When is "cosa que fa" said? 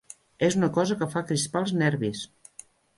0.79-1.25